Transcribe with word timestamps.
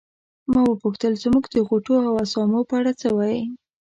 ما 0.51 0.61
وپوښتل 0.65 1.13
زموږ 1.23 1.43
د 1.55 1.57
غوټو 1.67 1.95
او 2.07 2.13
اسامو 2.23 2.61
په 2.69 2.73
اړه 2.79 2.91
څه 3.01 3.07
وایې. 3.17 3.41